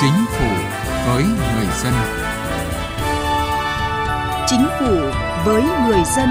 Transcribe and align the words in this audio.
Chính 0.00 0.24
phủ 0.28 0.48
với 1.06 1.24
người 1.24 1.66
dân. 1.82 1.92
Chính 4.46 4.66
phủ 4.78 4.96
với 5.44 5.62
người 5.62 6.02
dân. 6.16 6.28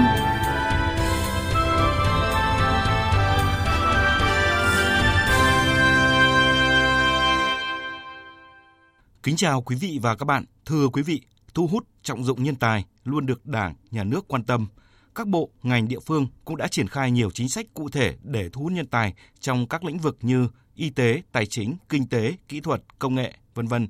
Kính 9.22 9.36
chào 9.36 9.62
quý 9.62 9.76
vị 9.76 9.98
và 10.02 10.16
các 10.16 10.24
bạn. 10.24 10.44
Thưa 10.66 10.88
quý 10.88 11.02
vị, 11.02 11.22
thu 11.54 11.66
hút 11.66 11.86
trọng 12.02 12.24
dụng 12.24 12.42
nhân 12.42 12.56
tài 12.56 12.84
luôn 13.04 13.26
được 13.26 13.46
Đảng, 13.46 13.74
Nhà 13.90 14.04
nước 14.04 14.28
quan 14.28 14.44
tâm. 14.44 14.68
Các 15.14 15.28
bộ, 15.28 15.50
ngành 15.62 15.88
địa 15.88 16.00
phương 16.06 16.26
cũng 16.44 16.56
đã 16.56 16.68
triển 16.68 16.88
khai 16.88 17.10
nhiều 17.10 17.30
chính 17.30 17.48
sách 17.48 17.66
cụ 17.74 17.88
thể 17.88 18.16
để 18.22 18.48
thu 18.48 18.62
hút 18.62 18.72
nhân 18.72 18.86
tài 18.86 19.14
trong 19.40 19.66
các 19.68 19.84
lĩnh 19.84 19.98
vực 19.98 20.18
như 20.20 20.48
y 20.74 20.90
tế, 20.90 21.22
tài 21.32 21.46
chính, 21.46 21.76
kinh 21.88 22.08
tế, 22.08 22.34
kỹ 22.48 22.60
thuật, 22.60 22.82
công 22.98 23.14
nghệ, 23.14 23.34
vân 23.54 23.66
vân. 23.66 23.88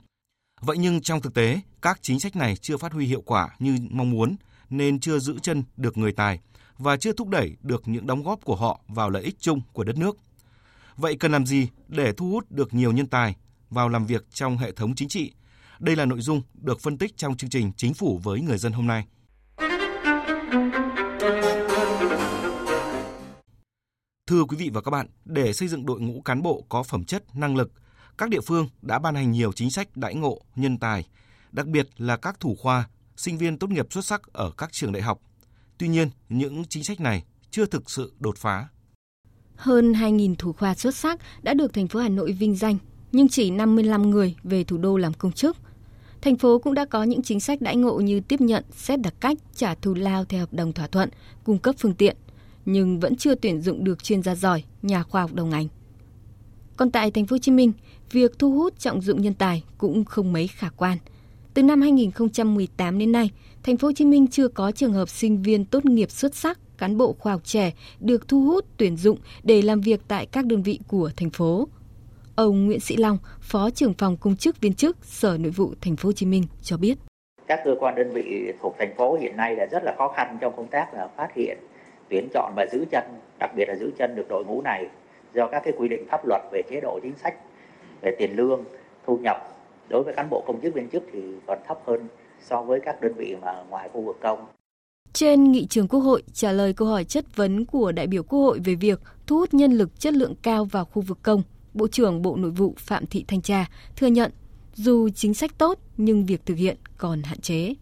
Vậy 0.60 0.79
nhưng 0.79 1.01
trong 1.01 1.20
thực 1.20 1.34
tế, 1.34 1.60
các 1.83 1.98
chính 2.02 2.20
sách 2.20 2.37
này 2.37 2.56
chưa 2.56 2.77
phát 2.77 2.93
huy 2.93 3.06
hiệu 3.06 3.20
quả 3.20 3.48
như 3.59 3.79
mong 3.91 4.10
muốn 4.10 4.37
nên 4.70 5.01
chưa 5.01 5.19
giữ 5.19 5.38
chân 5.43 5.62
được 5.77 5.96
người 5.96 6.12
tài 6.12 6.41
và 6.79 6.96
chưa 6.96 7.12
thúc 7.12 7.29
đẩy 7.29 7.57
được 7.62 7.88
những 7.88 8.07
đóng 8.07 8.23
góp 8.23 8.45
của 8.45 8.57
họ 8.57 8.80
vào 8.88 9.10
lợi 9.10 9.23
ích 9.23 9.37
chung 9.41 9.60
của 9.73 9.84
đất 9.84 9.96
nước. 9.96 10.16
Vậy 10.96 11.16
cần 11.16 11.32
làm 11.32 11.46
gì 11.46 11.68
để 11.88 12.12
thu 12.12 12.30
hút 12.30 12.51
được 12.51 12.74
nhiều 12.74 12.93
nhân 12.93 13.07
tài 13.07 13.37
vào 13.71 13.88
làm 13.88 14.07
việc 14.07 14.27
trong 14.32 14.59
hệ 14.59 14.73
thống 14.73 14.95
chính 14.95 15.09
trị? 15.09 15.32
Đây 15.79 15.96
là 15.96 16.05
nội 16.05 16.21
dung 16.21 16.43
được 16.55 16.80
phân 16.80 16.98
tích 16.98 17.16
trong 17.16 17.37
chương 17.37 17.51
trình 17.51 17.73
Chính 17.77 17.95
phủ 17.95 18.21
với 18.23 18.41
người 18.41 18.59
dân 18.59 18.73
hôm 18.73 18.87
nay. 18.87 19.07
Thưa 24.30 24.45
quý 24.45 24.57
vị 24.57 24.70
và 24.73 24.80
các 24.80 24.91
bạn, 24.91 25.07
để 25.25 25.52
xây 25.52 25.69
dựng 25.69 25.87
đội 25.87 26.01
ngũ 26.01 26.20
cán 26.20 26.43
bộ 26.43 26.65
có 26.69 26.82
phẩm 26.82 27.04
chất, 27.04 27.37
năng 27.37 27.57
lực, 27.57 27.73
các 28.18 28.29
địa 28.29 28.41
phương 28.41 28.68
đã 28.82 28.99
ban 28.99 29.15
hành 29.15 29.30
nhiều 29.30 29.52
chính 29.52 29.71
sách 29.71 29.96
đãi 29.96 30.15
ngộ, 30.15 30.41
nhân 30.57 30.79
tài, 30.79 31.07
đặc 31.52 31.66
biệt 31.66 31.88
là 31.96 32.16
các 32.16 32.41
thủ 32.41 32.57
khoa, 32.59 32.88
sinh 33.16 33.38
viên 33.38 33.59
tốt 33.59 33.71
nghiệp 33.71 33.93
xuất 33.93 34.04
sắc 34.04 34.32
ở 34.32 34.51
các 34.59 34.73
trường 34.73 34.93
đại 34.93 35.02
học. 35.02 35.21
Tuy 35.79 35.88
nhiên, 35.88 36.10
những 36.29 36.65
chính 36.69 36.85
sách 36.85 37.01
này 37.01 37.24
chưa 37.51 37.66
thực 37.66 37.91
sự 37.91 38.13
đột 38.19 38.38
phá. 38.38 38.69
Hơn 39.57 39.93
2.000 39.93 40.35
thủ 40.38 40.52
khoa 40.52 40.74
xuất 40.74 40.95
sắc 40.95 41.21
đã 41.43 41.54
được 41.54 41.73
thành 41.73 41.88
phố 41.88 42.01
Hà 42.01 42.09
Nội 42.09 42.32
vinh 42.32 42.57
danh, 42.57 42.79
nhưng 43.13 43.29
chỉ 43.29 43.51
55 43.51 44.10
người 44.10 44.37
về 44.45 44.65
thủ 44.65 44.79
đô 44.79 44.97
làm 44.97 45.13
công 45.13 45.32
chức. 45.32 45.57
Thành 46.21 46.37
phố 46.37 46.59
cũng 46.59 46.74
đã 46.74 46.85
có 46.85 47.02
những 47.02 47.23
chính 47.23 47.41
sách 47.41 47.60
đãi 47.60 47.76
ngộ 47.76 48.01
như 48.01 48.21
tiếp 48.21 48.41
nhận, 48.41 48.65
xét 48.76 49.01
đặc 49.01 49.15
cách, 49.21 49.38
trả 49.54 49.74
thù 49.74 49.95
lao 49.95 50.24
theo 50.24 50.41
hợp 50.41 50.52
đồng 50.52 50.73
thỏa 50.73 50.87
thuận, 50.87 51.10
cung 51.45 51.59
cấp 51.59 51.74
phương 51.79 51.95
tiện, 51.95 52.16
nhưng 52.73 53.01
vẫn 53.01 53.16
chưa 53.16 53.35
tuyển 53.35 53.60
dụng 53.60 53.85
được 53.85 54.04
chuyên 54.04 54.23
gia 54.23 54.35
giỏi, 54.35 54.65
nhà 54.82 55.02
khoa 55.02 55.21
học 55.21 55.35
đầu 55.35 55.46
ngành. 55.46 55.68
Còn 56.76 56.90
tại 56.90 57.10
thành 57.10 57.26
phố 57.26 57.35
Hồ 57.35 57.38
Chí 57.38 57.52
Minh, 57.52 57.73
việc 58.10 58.38
thu 58.38 58.52
hút 58.52 58.79
trọng 58.79 59.01
dụng 59.01 59.23
nhân 59.23 59.35
tài 59.35 59.65
cũng 59.79 60.04
không 60.04 60.32
mấy 60.32 60.46
khả 60.46 60.68
quan. 60.76 60.98
Từ 61.54 61.63
năm 61.63 61.80
2018 61.80 62.98
đến 62.98 63.13
nay, 63.13 63.30
thành 63.63 63.76
phố 63.76 63.88
Hồ 63.88 63.93
Chí 63.93 64.04
Minh 64.04 64.26
chưa 64.26 64.48
có 64.48 64.72
trường 64.72 64.93
hợp 64.93 65.09
sinh 65.09 65.43
viên 65.43 65.65
tốt 65.65 65.84
nghiệp 65.84 66.10
xuất 66.10 66.34
sắc, 66.34 66.59
cán 66.78 66.97
bộ 66.97 67.12
khoa 67.19 67.32
học 67.32 67.44
trẻ 67.44 67.72
được 68.00 68.28
thu 68.28 68.44
hút 68.44 68.65
tuyển 68.76 68.97
dụng 68.97 69.19
để 69.43 69.62
làm 69.62 69.81
việc 69.81 70.00
tại 70.09 70.26
các 70.26 70.47
đơn 70.47 70.62
vị 70.62 70.81
của 70.88 71.10
thành 71.16 71.31
phố. 71.31 71.69
Ông 72.34 72.66
Nguyễn 72.66 72.81
Sĩ 72.81 72.97
Long, 72.97 73.19
Phó 73.41 73.71
trưởng 73.71 73.94
phòng 73.94 74.16
công 74.16 74.37
chức 74.37 74.60
viên 74.60 74.75
chức 74.75 74.97
Sở 75.03 75.38
Nội 75.38 75.50
vụ 75.50 75.72
thành 75.81 75.97
phố 75.97 76.09
Hồ 76.09 76.12
Chí 76.12 76.26
Minh 76.26 76.44
cho 76.62 76.76
biết: 76.76 76.98
Các 77.47 77.60
cơ 77.65 77.75
quan 77.81 77.94
đơn 77.94 78.10
vị 78.12 78.53
thuộc 78.62 78.75
thành 78.78 78.94
phố 78.97 79.19
hiện 79.21 79.37
nay 79.37 79.56
là 79.56 79.66
rất 79.66 79.82
là 79.84 79.94
khó 79.98 80.12
khăn 80.16 80.38
trong 80.41 80.56
công 80.56 80.69
tác 80.69 80.94
là 80.94 81.09
phát 81.16 81.28
hiện, 81.37 81.59
tuyển 82.11 82.28
chọn 82.34 82.53
và 82.56 82.66
giữ 82.72 82.84
chân, 82.91 83.05
đặc 83.39 83.50
biệt 83.56 83.65
là 83.69 83.77
giữ 83.77 83.91
chân 83.99 84.16
được 84.16 84.27
đội 84.28 84.44
ngũ 84.44 84.62
này 84.62 84.87
do 85.34 85.47
các 85.47 85.62
cái 85.65 85.75
quy 85.78 85.89
định 85.89 86.05
pháp 86.11 86.27
luật 86.27 86.43
về 86.53 86.62
chế 86.71 86.81
độ 86.81 87.00
chính 87.03 87.15
sách 87.22 87.34
về 88.03 88.16
tiền 88.19 88.37
lương, 88.37 88.65
thu 89.06 89.16
nhập 89.16 89.37
đối 89.89 90.03
với 90.03 90.15
cán 90.15 90.31
bộ 90.31 90.44
công 90.47 90.61
chức 90.62 90.75
viên 90.75 90.88
chức 90.88 91.03
thì 91.12 91.20
còn 91.47 91.59
thấp 91.69 91.78
hơn 91.87 92.09
so 92.43 92.62
với 92.62 92.81
các 92.84 93.00
đơn 93.00 93.12
vị 93.16 93.37
mà 93.43 93.62
ngoài 93.70 93.88
khu 93.93 94.00
vực 94.03 94.16
công. 94.20 94.47
Trên 95.12 95.53
nghị 95.53 95.66
trường 95.66 95.88
Quốc 95.88 96.00
hội 96.00 96.22
trả 96.32 96.53
lời 96.53 96.72
câu 96.72 96.88
hỏi 96.88 97.04
chất 97.04 97.37
vấn 97.37 97.65
của 97.66 97.93
đại 97.93 98.06
biểu 98.06 98.22
Quốc 98.22 98.41
hội 98.41 98.60
về 98.65 98.75
việc 98.75 99.00
thu 99.26 99.38
hút 99.38 99.54
nhân 99.54 99.72
lực 99.72 100.00
chất 100.00 100.15
lượng 100.15 100.34
cao 100.43 100.65
vào 100.65 100.84
khu 100.84 101.03
vực 101.03 101.19
công, 101.22 101.43
Bộ 101.75 101.88
trưởng 101.88 102.22
Bộ 102.22 102.37
Nội 102.37 102.50
vụ 102.50 102.75
Phạm 102.78 103.06
Thị 103.06 103.25
Thanh 103.28 103.43
Tra 103.43 103.66
thừa 103.97 104.06
nhận 104.06 104.32
dù 104.75 105.09
chính 105.09 105.34
sách 105.34 105.59
tốt 105.59 105.78
nhưng 105.97 106.26
việc 106.26 106.47
thực 106.47 106.54
hiện 106.54 106.76
còn 106.99 107.22
hạn 107.22 107.41
chế. 107.41 107.75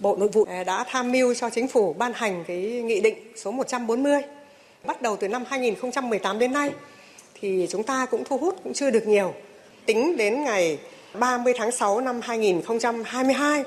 Bộ 0.00 0.16
Nội 0.16 0.28
vụ 0.28 0.44
à, 0.44 0.64
đã 0.64 0.84
tham 0.88 1.12
mưu 1.12 1.34
cho 1.34 1.50
chính 1.50 1.68
phủ 1.68 1.92
ban 1.92 2.12
hành 2.14 2.44
cái 2.46 2.56
nghị 2.58 3.00
định 3.00 3.32
số 3.36 3.50
140 3.50 4.22
bắt 4.84 5.02
đầu 5.02 5.16
từ 5.16 5.28
năm 5.28 5.44
2018 5.48 6.38
đến 6.38 6.52
nay 6.52 6.70
thì 7.40 7.66
chúng 7.70 7.82
ta 7.82 8.06
cũng 8.06 8.24
thu 8.24 8.38
hút 8.38 8.56
cũng 8.64 8.72
chưa 8.72 8.90
được 8.90 9.06
nhiều. 9.06 9.34
Tính 9.86 10.16
đến 10.16 10.44
ngày 10.44 10.78
30 11.14 11.54
tháng 11.56 11.70
6 11.70 12.00
năm 12.00 12.20
2022 12.22 13.64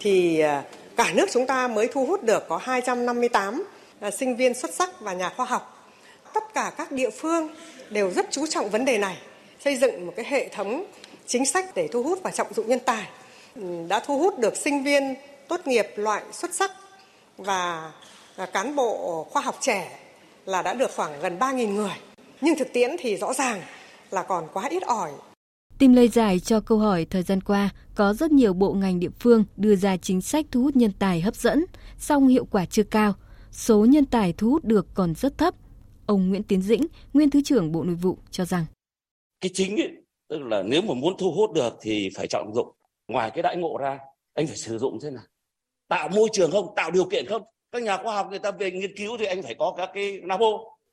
thì 0.00 0.40
à, 0.40 0.62
cả 0.96 1.12
nước 1.14 1.26
chúng 1.32 1.46
ta 1.46 1.68
mới 1.68 1.88
thu 1.92 2.06
hút 2.06 2.22
được 2.22 2.48
có 2.48 2.56
258 2.56 3.64
à, 4.00 4.10
sinh 4.10 4.36
viên 4.36 4.54
xuất 4.54 4.74
sắc 4.74 5.00
và 5.00 5.12
nhà 5.12 5.28
khoa 5.28 5.46
học. 5.46 5.90
Tất 6.34 6.54
cả 6.54 6.72
các 6.76 6.92
địa 6.92 7.10
phương 7.10 7.48
đều 7.90 8.10
rất 8.10 8.26
chú 8.30 8.46
trọng 8.46 8.70
vấn 8.70 8.84
đề 8.84 8.98
này, 8.98 9.16
xây 9.64 9.76
dựng 9.76 10.06
một 10.06 10.12
cái 10.16 10.24
hệ 10.28 10.48
thống 10.48 10.84
chính 11.26 11.46
sách 11.46 11.74
để 11.74 11.88
thu 11.88 12.02
hút 12.02 12.18
và 12.22 12.30
trọng 12.30 12.54
dụng 12.54 12.68
nhân 12.68 12.80
tài. 12.84 13.06
Đã 13.88 14.00
thu 14.00 14.18
hút 14.18 14.38
được 14.38 14.56
sinh 14.56 14.84
viên 14.84 15.14
tốt 15.48 15.66
nghiệp 15.66 15.86
loại 15.96 16.22
xuất 16.32 16.54
sắc 16.54 16.70
và 17.36 17.92
à, 18.36 18.46
cán 18.46 18.76
bộ 18.76 19.24
khoa 19.30 19.42
học 19.42 19.58
trẻ 19.60 19.98
là 20.46 20.62
đã 20.62 20.74
được 20.74 20.90
khoảng 20.96 21.20
gần 21.20 21.38
3.000 21.38 21.74
người. 21.74 21.94
Nhưng 22.40 22.58
thực 22.58 22.72
tiễn 22.72 22.90
thì 22.98 23.16
rõ 23.16 23.32
ràng 23.32 23.62
là 24.10 24.22
còn 24.22 24.48
quá 24.52 24.68
ít 24.70 24.82
ỏi. 24.82 25.10
Tìm 25.78 25.92
lời 25.92 26.08
giải 26.08 26.40
cho 26.40 26.60
câu 26.60 26.78
hỏi 26.78 27.06
thời 27.10 27.22
gian 27.22 27.40
qua, 27.40 27.70
có 27.94 28.14
rất 28.14 28.30
nhiều 28.30 28.52
bộ 28.52 28.72
ngành 28.72 29.00
địa 29.00 29.10
phương 29.20 29.44
đưa 29.56 29.76
ra 29.76 29.96
chính 29.96 30.20
sách 30.20 30.46
thu 30.50 30.62
hút 30.62 30.76
nhân 30.76 30.92
tài 30.98 31.20
hấp 31.20 31.36
dẫn, 31.36 31.64
song 31.98 32.28
hiệu 32.28 32.44
quả 32.50 32.66
chưa 32.66 32.82
cao. 32.82 33.14
Số 33.50 33.84
nhân 33.84 34.04
tài 34.04 34.32
thu 34.32 34.50
hút 34.50 34.64
được 34.64 34.86
còn 34.94 35.14
rất 35.14 35.38
thấp. 35.38 35.54
Ông 36.06 36.28
Nguyễn 36.28 36.42
Tiến 36.42 36.62
Dĩnh, 36.62 36.86
nguyên 37.12 37.30
Thứ 37.30 37.40
trưởng 37.44 37.72
Bộ 37.72 37.84
Nội 37.84 37.94
vụ 37.94 38.18
cho 38.30 38.44
rằng. 38.44 38.64
Cái 39.40 39.50
chính 39.54 39.76
ấy, 39.76 39.90
tức 40.28 40.38
là 40.38 40.62
nếu 40.62 40.82
mà 40.82 40.94
muốn 40.94 41.14
thu 41.18 41.32
hút 41.32 41.52
được 41.52 41.78
thì 41.80 42.08
phải 42.16 42.26
trọng 42.26 42.54
dụng. 42.54 42.68
Ngoài 43.08 43.30
cái 43.34 43.42
đãi 43.42 43.56
ngộ 43.56 43.76
ra, 43.78 43.98
anh 44.34 44.46
phải 44.46 44.56
sử 44.56 44.78
dụng 44.78 44.98
thế 45.02 45.10
nào? 45.10 45.22
Tạo 45.88 46.08
môi 46.08 46.28
trường 46.32 46.50
không? 46.50 46.66
Tạo 46.76 46.90
điều 46.90 47.04
kiện 47.04 47.26
không? 47.26 47.42
Các 47.72 47.82
nhà 47.82 47.96
khoa 47.96 48.14
học 48.14 48.26
người 48.30 48.38
ta 48.38 48.50
về 48.50 48.70
nghiên 48.70 48.96
cứu 48.96 49.16
thì 49.18 49.26
anh 49.26 49.42
phải 49.42 49.54
có 49.54 49.74
các 49.76 49.90
cái 49.94 50.20
nabo 50.22 50.46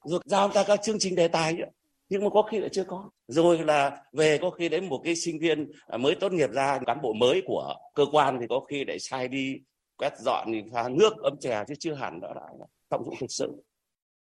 rồi 0.03 0.19
giao 0.25 0.51
ra 0.51 0.63
các 0.63 0.79
chương 0.83 1.00
trình 1.00 1.16
đề 1.16 1.28
tài 1.28 1.53
nữa 1.53 1.66
nhưng 2.09 2.23
mà 2.23 2.29
có 2.29 2.41
khi 2.41 2.59
lại 2.59 2.69
chưa 2.73 2.83
có 2.83 3.09
rồi 3.28 3.59
là 3.59 3.97
về 4.13 4.38
có 4.41 4.50
khi 4.50 4.69
đến 4.69 4.89
một 4.89 5.01
cái 5.03 5.16
sinh 5.16 5.39
viên 5.39 5.72
à, 5.88 5.97
mới 5.97 6.16
tốt 6.16 6.31
nghiệp 6.31 6.50
ra 6.51 6.79
cán 6.85 7.01
bộ 7.01 7.13
mới 7.13 7.41
của 7.45 7.75
cơ 7.95 8.05
quan 8.11 8.38
thì 8.41 8.45
có 8.50 8.59
khi 8.69 8.85
lại 8.85 9.00
sai 9.00 9.28
đi 9.28 9.55
quét 9.97 10.13
dọn 10.19 10.47
thì 10.53 10.61
pha 10.73 10.89
nước 10.89 11.13
ấm 11.23 11.34
trà 11.39 11.63
chứ 11.67 11.73
chưa 11.79 11.94
hẳn 11.94 12.19
đó 12.22 12.28
là 12.35 12.66
trọng 12.89 13.05
dụng 13.05 13.16
thực 13.19 13.31
sự 13.31 13.51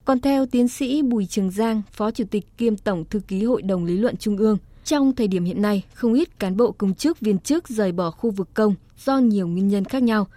còn 0.05 0.19
theo 0.19 0.45
tiến 0.45 0.67
sĩ 0.67 1.01
Bùi 1.01 1.25
Trường 1.25 1.51
Giang, 1.51 1.81
Phó 1.91 2.11
Chủ 2.11 2.23
tịch 2.31 2.45
kiêm 2.57 2.77
Tổng 2.77 3.05
Thư 3.09 3.19
ký 3.27 3.43
Hội 3.43 3.61
đồng 3.61 3.85
Lý 3.85 3.97
luận 3.97 4.17
Trung 4.17 4.37
ương, 4.37 4.57
trong 4.83 5.15
thời 5.15 5.27
điểm 5.27 5.43
hiện 5.43 5.61
nay, 5.61 5.83
không 5.93 6.13
ít 6.13 6.39
cán 6.39 6.57
bộ 6.57 6.71
công 6.71 6.93
chức 6.93 7.19
viên 7.19 7.39
chức 7.39 7.67
rời 7.67 7.91
bỏ 7.91 8.11
khu 8.11 8.31
vực 8.31 8.49
công 8.53 8.75
do 9.05 9.17
nhiều 9.17 9.47
nguyên 9.47 9.67
nhân 9.67 9.85
khác 9.85 10.03
nhau, 10.03 10.27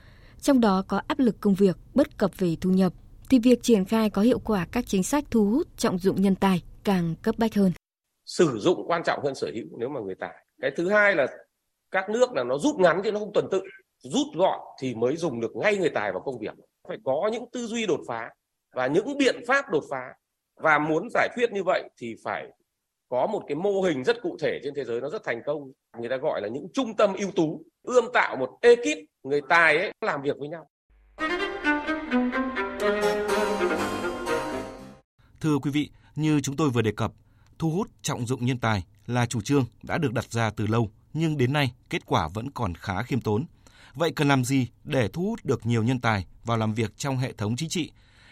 trong 0.41 0.61
đó 0.61 0.85
có 0.89 1.01
áp 1.07 1.19
lực 1.19 1.37
công 1.41 1.55
việc, 1.55 1.77
bất 1.95 2.19
cập 2.19 2.31
về 2.39 2.57
thu 2.61 2.71
nhập, 2.71 2.93
thì 3.31 3.39
việc 3.39 3.63
triển 3.63 3.85
khai 3.85 4.11
có 4.11 4.23
hiệu 4.23 4.39
quả 4.39 4.67
các 4.73 4.85
chính 4.87 5.03
sách 5.03 5.25
thu 5.31 5.45
hút 5.45 5.67
trọng 5.77 5.99
dụng 5.99 6.23
nhân 6.23 6.35
tài 6.35 6.63
càng 6.85 7.15
cấp 7.23 7.35
bách 7.39 7.55
hơn. 7.55 7.73
Sử 8.25 8.59
dụng 8.59 8.85
quan 8.87 9.03
trọng 9.05 9.21
hơn 9.25 9.35
sở 9.35 9.51
hữu 9.55 9.67
nếu 9.79 9.89
mà 9.89 10.01
người 10.01 10.15
tài. 10.21 10.45
Cái 10.63 10.71
thứ 10.77 10.89
hai 10.89 11.15
là 11.15 11.27
các 11.91 12.11
nước 12.11 12.33
là 12.33 12.45
nó 12.45 12.59
rút 12.59 12.77
ngắn 12.77 13.01
chứ 13.05 13.13
nó 13.13 13.19
không 13.21 13.33
tuần 13.35 13.49
tự. 13.51 13.63
Rút 13.99 14.27
gọn 14.37 14.59
thì 14.81 14.95
mới 14.95 15.17
dùng 15.17 15.41
được 15.41 15.57
ngay 15.57 15.77
người 15.77 15.91
tài 15.91 16.13
vào 16.13 16.21
công 16.21 16.39
việc. 16.39 16.55
Phải 16.89 16.97
có 17.05 17.31
những 17.33 17.45
tư 17.53 17.67
duy 17.67 17.87
đột 17.87 18.01
phá 18.09 18.31
và 18.75 18.87
những 18.87 19.19
biện 19.19 19.37
pháp 19.49 19.65
đột 19.73 19.85
phá. 19.91 20.05
Và 20.57 20.79
muốn 20.79 21.09
giải 21.11 21.29
quyết 21.37 21.53
như 21.53 21.63
vậy 21.65 21.91
thì 21.97 22.15
phải 22.25 22.47
có 23.09 23.27
một 23.27 23.43
cái 23.49 23.55
mô 23.55 23.83
hình 23.83 24.05
rất 24.05 24.23
cụ 24.23 24.37
thể 24.41 24.61
trên 24.65 24.75
thế 24.77 24.85
giới 24.85 25.01
nó 25.01 25.09
rất 25.11 25.25
thành 25.25 25.43
công. 25.47 25.73
Người 25.99 26.09
ta 26.09 26.17
gọi 26.17 26.41
là 26.43 26.49
những 26.49 26.67
trung 26.73 26.97
tâm 26.97 27.15
ưu 27.15 27.31
tú, 27.31 27.63
ươm 27.83 28.05
tạo 28.15 28.37
một 28.37 28.51
ekip 28.61 28.99
người 29.23 29.41
tài 29.49 29.77
ấy 29.77 29.93
làm 30.01 30.23
việc 30.23 30.37
với 30.39 30.49
nhau. 30.49 30.69
Thưa 35.41 35.59
quý 35.63 35.71
vị, 35.71 35.91
như 36.17 36.41
chúng 36.41 36.57
tôi 36.57 36.71
vừa 36.71 36.83
đề 36.83 36.93
cập, 36.93 37.13
thu 37.59 37.71
hút 37.71 37.91
trọng 38.03 38.27
dụng 38.27 38.47
nhân 38.47 38.59
tài 38.59 38.85
là 39.07 39.27
chủ 39.27 39.41
trương 39.41 39.65
đã 39.83 39.99
được 39.99 40.13
đặt 40.13 40.33
ra 40.33 40.51
từ 40.51 40.67
lâu, 40.67 40.91
nhưng 41.13 41.37
đến 41.37 41.53
nay 41.53 41.73
kết 41.91 42.07
quả 42.07 42.29
vẫn 42.35 42.51
còn 42.51 42.75
khá 42.75 43.03
khiêm 43.03 43.21
tốn. 43.21 43.45
Vậy 43.95 44.13
cần 44.17 44.29
làm 44.29 44.45
gì 44.45 44.69
để 44.85 45.09
thu 45.09 45.23
hút 45.23 45.41
được 45.45 45.67
nhiều 45.67 45.83
nhân 45.83 46.01
tài 46.01 46.27
vào 46.45 46.57
làm 46.57 46.75
việc 46.75 46.97
trong 46.97 47.17
hệ 47.17 47.33
thống 47.33 47.57
chính 47.57 47.69
trị? 47.69 47.91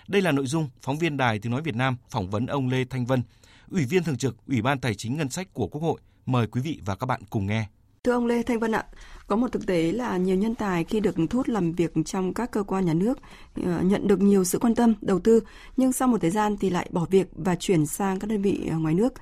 Đây 0.09 0.23
là 0.23 0.33
nội 0.33 0.47
dung 0.47 0.69
phóng 0.81 0.99
viên 0.99 1.17
Đài 1.17 1.39
Tiếng 1.39 1.53
Nói 1.53 1.63
Việt 1.63 1.75
Nam 1.75 1.97
phỏng 2.11 2.31
vấn 2.31 2.47
ông 2.47 2.69
Lê 2.69 2.85
Thanh 2.85 3.07
Vân, 3.07 3.23
Ủy 3.71 3.85
viên 3.85 4.05
Thường 4.05 4.17
trực 4.17 4.37
Ủy 4.47 4.63
ban 4.63 4.81
Tài 4.81 4.95
chính 4.95 5.17
Ngân 5.17 5.31
sách 5.31 5.55
của 5.55 5.67
Quốc 5.67 5.81
hội. 5.81 6.01
Mời 6.27 6.47
quý 6.47 6.61
vị 6.61 6.81
và 6.85 6.97
các 6.97 7.07
bạn 7.07 7.21
cùng 7.31 7.47
nghe. 7.47 7.67
Thưa 8.05 8.13
ông 8.13 8.27
Lê 8.27 8.43
Thanh 8.43 8.61
Vân 8.61 8.73
ạ, 8.73 8.85
có 9.27 9.37
một 9.37 9.53
thực 9.53 9.67
tế 9.67 9.93
là 9.93 10.17
nhiều 10.17 10.37
nhân 10.37 10.55
tài 10.55 10.85
khi 10.85 11.01
được 11.01 11.15
thu 11.31 11.39
hút 11.39 11.49
làm 11.49 11.73
việc 11.73 11.93
trong 12.05 12.35
các 12.35 12.51
cơ 12.51 12.63
quan 12.63 12.85
nhà 12.85 12.95
nước 12.95 13.19
ờ, 13.65 13.81
nhận 13.81 14.09
được 14.09 14.21
nhiều 14.21 14.45
sự 14.45 14.59
quan 14.59 14.75
tâm, 14.75 14.95
đầu 15.01 15.19
tư, 15.19 15.41
nhưng 15.77 15.93
sau 15.93 16.09
một 16.09 16.21
thời 16.21 16.31
gian 16.31 16.57
thì 16.57 16.71
lại 16.71 16.89
bỏ 16.93 17.07
việc 17.11 17.29
và 17.33 17.55
chuyển 17.55 17.87
sang 17.87 18.19
các 18.19 18.31
đơn 18.31 18.43
vị 18.43 18.69
ờ, 18.71 18.79
ngoài 18.79 18.95
nước. 18.95 19.15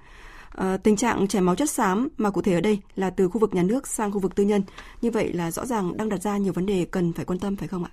À, 0.51 0.77
tình 0.77 0.97
trạng 0.97 1.29
chảy 1.29 1.43
máu 1.43 1.55
chất 1.55 1.71
xám 1.71 2.09
mà 2.17 2.31
cụ 2.31 2.43
thể 2.43 2.55
ở 2.55 2.61
đây 2.61 2.79
là 2.97 3.11
từ 3.11 3.29
khu 3.29 3.41
vực 3.41 3.55
nhà 3.55 3.63
nước 3.63 3.87
sang 3.87 4.13
khu 4.13 4.19
vực 4.19 4.35
tư 4.35 4.45
nhân. 4.45 4.63
Như 5.03 5.11
vậy 5.11 5.33
là 5.33 5.51
rõ 5.51 5.67
ràng 5.67 5.97
đang 5.97 6.09
đặt 6.09 6.23
ra 6.23 6.37
nhiều 6.37 6.53
vấn 6.53 6.67
đề 6.67 6.87
cần 6.91 7.13
phải 7.13 7.25
quan 7.25 7.39
tâm 7.39 7.57
phải 7.57 7.69
không 7.69 7.85
ạ? 7.85 7.91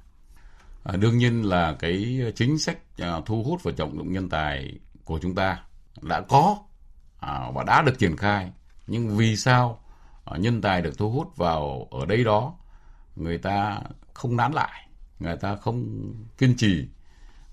À, 0.84 0.98
đương 0.98 1.18
nhiên 1.18 1.44
là 1.44 1.76
cái 1.80 2.22
chính 2.36 2.58
sách 2.58 2.78
à, 2.98 3.22
thu 3.26 3.44
hút 3.44 3.64
và 3.64 3.72
trọng 3.72 3.98
dụng 3.98 4.14
nhân 4.14 4.30
tài 4.30 4.80
của 5.06 5.20
chúng 5.22 5.36
ta 5.36 5.60
đã 6.02 6.22
có 6.22 6.58
à, 7.20 7.52
và 7.54 7.64
đã 7.64 7.82
được 7.82 8.00
triển 8.00 8.18
khai. 8.18 8.52
Nhưng 8.88 9.18
vì 9.18 9.36
sao 9.36 9.80
à, 10.26 10.38
nhân 10.38 10.62
tài 10.62 10.82
được 10.82 10.98
thu 10.98 11.12
hút 11.12 11.38
vào 11.38 11.88
ở 11.92 12.06
đây 12.06 12.24
đó 12.24 12.54
người 13.16 13.38
ta 13.38 13.82
không 14.14 14.38
nán 14.38 14.52
lại, 14.52 14.88
người 15.20 15.38
ta 15.38 15.56
không 15.56 15.86
kiên 16.38 16.56
trì 16.58 16.88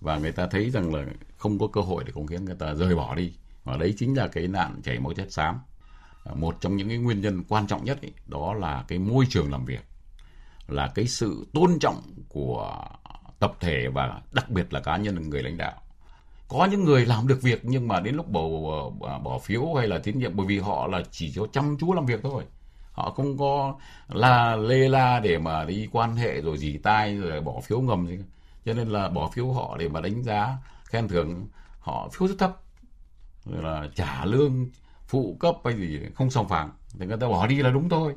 và 0.01 0.19
người 0.19 0.33
ta 0.33 0.47
thấy 0.51 0.71
rằng 0.71 0.95
là 0.95 1.05
không 1.37 1.59
có 1.59 1.67
cơ 1.73 1.81
hội 1.81 2.05
để 2.07 2.13
cống 2.13 2.27
hiến 2.27 2.45
người 2.45 2.57
ta 2.59 2.75
rời 2.75 2.95
bỏ 2.95 3.15
đi. 3.15 3.33
Và 3.65 3.77
đấy 3.77 3.95
chính 3.99 4.17
là 4.17 4.29
cái 4.29 4.49
nạn 4.49 4.81
chảy 4.85 5.01
máu 5.01 5.13
chất 5.13 5.33
xám. 5.33 5.61
À, 6.25 6.35
một 6.35 6.57
trong 6.61 6.77
những 6.77 6.89
cái 6.89 6.99
nguyên 6.99 7.21
nhân 7.21 7.45
quan 7.49 7.67
trọng 7.67 7.85
nhất 7.85 8.03
ấy, 8.03 8.13
đó 8.27 8.55
là 8.55 8.85
cái 8.89 8.99
môi 8.99 9.27
trường 9.29 9.51
làm 9.51 9.65
việc 9.65 9.85
là 10.69 10.93
cái 10.95 11.07
sự 11.07 11.47
tôn 11.53 11.79
trọng 11.81 12.03
của 12.29 12.85
tập 13.39 13.53
thể 13.61 13.89
và 13.89 14.23
đặc 14.33 14.51
biệt 14.51 14.73
là 14.73 14.81
cá 14.81 14.97
nhân 14.97 15.31
người 15.31 15.43
lãnh 15.43 15.57
đạo 15.57 15.83
có 16.49 16.65
những 16.65 16.85
người 16.85 17.07
làm 17.07 17.29
được 17.29 17.43
việc 17.43 17.61
nhưng 17.63 17.89
mà 17.89 18.01
đến 18.01 18.15
lúc 18.15 18.29
bầu 18.29 18.95
bỏ, 19.01 19.19
bỏ 19.19 19.39
phiếu 19.39 19.75
hay 19.75 19.89
là 19.89 19.99
tín 19.99 20.19
nhiệm 20.19 20.37
bởi 20.37 20.47
vì 20.47 20.59
họ 20.59 20.87
là 20.87 21.03
chỉ 21.11 21.33
cho 21.33 21.47
chăm 21.53 21.77
chú 21.81 21.93
làm 21.93 22.07
việc 22.07 22.21
thôi. 22.23 22.45
Họ 22.93 23.11
không 23.11 23.39
có 23.39 23.75
là 24.09 24.57
lê 24.57 24.89
la 24.89 25.21
để 25.21 25.39
mà 25.39 25.65
đi 25.65 25.89
quan 25.93 26.17
hệ 26.17 26.41
rồi 26.41 26.59
dì 26.59 26.79
tai 26.79 27.17
rồi 27.17 27.41
bỏ 27.41 27.61
phiếu 27.61 27.81
ngầm 27.81 28.07
gì. 28.07 28.19
Cho 28.65 28.75
nên 28.75 28.89
là 28.89 29.09
bỏ 29.09 29.31
phiếu 29.35 29.53
họ 29.53 29.77
để 29.79 29.89
mà 29.89 30.01
đánh 30.01 30.23
giá 30.23 30.57
khen 30.85 31.09
thưởng 31.09 31.47
họ 31.81 32.09
phiếu 32.13 32.29
rất 32.29 32.35
thấp. 32.39 32.57
Rồi 33.45 33.63
là 33.63 33.89
trả 33.95 34.25
lương 34.25 34.69
phụ 35.07 35.37
cấp 35.41 35.57
hay 35.65 35.75
gì 35.75 36.01
không 36.15 36.31
sòng 36.31 36.49
phẳng. 36.49 36.71
Thì 36.99 37.07
người 37.07 37.17
ta 37.17 37.29
bỏ 37.29 37.47
đi 37.47 37.63
là 37.63 37.71
đúng 37.71 37.89
thôi. 37.89 38.15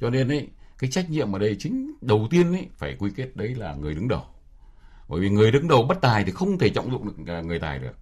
Cho 0.00 0.10
nên 0.10 0.28
ấy 0.28 0.48
cái 0.78 0.90
trách 0.90 1.10
nhiệm 1.10 1.32
ở 1.32 1.38
đây 1.38 1.56
chính 1.58 1.92
đầu 2.00 2.26
tiên 2.30 2.52
ấy 2.52 2.66
phải 2.76 2.96
quy 2.98 3.10
kết 3.16 3.36
đấy 3.36 3.54
là 3.54 3.74
người 3.74 3.94
đứng 3.94 4.08
đầu 4.08 4.22
bởi 5.08 5.20
vì 5.20 5.30
người 5.30 5.50
đứng 5.50 5.68
đầu 5.68 5.82
bất 5.82 6.00
tài 6.00 6.24
thì 6.24 6.32
không 6.32 6.58
thể 6.58 6.70
trọng 6.70 6.90
dụng 6.90 7.06
được 7.06 7.32
à, 7.32 7.40
người 7.40 7.58
tài 7.58 7.78
được 7.78 7.92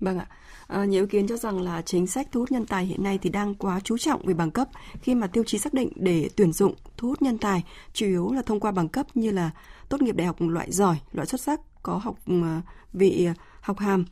Vâng 0.00 0.18
ạ. 0.18 0.26
À, 0.66 0.84
nhiều 0.84 1.04
ý 1.04 1.08
kiến 1.10 1.26
cho 1.26 1.36
rằng 1.36 1.62
là 1.62 1.82
chính 1.82 2.06
sách 2.06 2.28
thu 2.32 2.40
hút 2.40 2.52
nhân 2.52 2.66
tài 2.66 2.86
hiện 2.86 3.02
nay 3.02 3.18
thì 3.22 3.30
đang 3.30 3.54
quá 3.54 3.80
chú 3.84 3.98
trọng 3.98 4.26
về 4.26 4.34
bằng 4.34 4.50
cấp 4.50 4.68
khi 5.02 5.14
mà 5.14 5.26
tiêu 5.26 5.44
chí 5.46 5.58
xác 5.58 5.74
định 5.74 5.92
để 5.96 6.30
tuyển 6.36 6.52
dụng 6.52 6.74
thu 6.96 7.08
hút 7.08 7.22
nhân 7.22 7.38
tài 7.38 7.64
chủ 7.92 8.06
yếu 8.06 8.32
là 8.32 8.42
thông 8.42 8.60
qua 8.60 8.72
bằng 8.72 8.88
cấp 8.88 9.06
như 9.14 9.30
là 9.30 9.50
tốt 9.88 10.02
nghiệp 10.02 10.16
đại 10.16 10.26
học 10.26 10.36
loại 10.40 10.72
giỏi, 10.72 10.96
loại 11.12 11.26
xuất 11.26 11.40
sắc, 11.40 11.60
có 11.82 11.96
học 11.96 12.16
à, 12.26 12.62
vị 12.92 13.28
học 13.60 13.78
hàm. 13.78 14.04